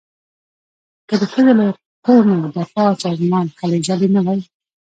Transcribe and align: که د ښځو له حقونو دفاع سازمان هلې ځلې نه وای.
که 1.07 1.15
د 1.21 1.23
ښځو 1.31 1.51
له 1.59 1.65
حقونو 2.05 2.47
دفاع 2.57 2.91
سازمان 3.03 3.45
هلې 3.59 3.79
ځلې 3.87 4.07
نه 4.15 4.21
وای. 4.25 4.39